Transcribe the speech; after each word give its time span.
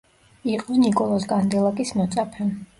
იყო 0.53 0.77
ნიკოლოზ 0.85 1.29
კანდელაკის 1.35 1.95
მოწაფე. 2.01 2.53